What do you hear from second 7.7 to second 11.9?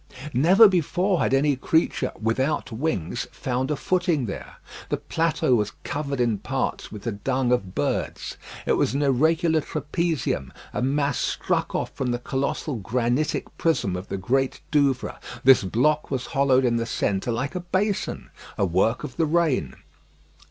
birds. It was an irregular trapezium, a mass struck